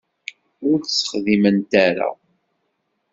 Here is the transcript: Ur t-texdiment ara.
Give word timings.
Ur 0.67 0.77
t-texdiment 0.81 1.71
ara. 1.87 2.09